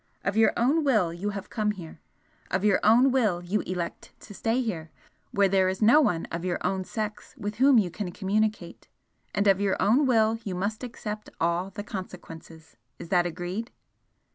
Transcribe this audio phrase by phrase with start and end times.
[0.23, 1.99] Of your own will you have come here
[2.49, 4.89] of your own will you elect to stay here,
[5.29, 8.87] where there is no one of your own sex with whom you can communicate
[9.35, 12.77] and of your own will you must accept all the consequences.
[12.97, 13.69] Is that agreed?"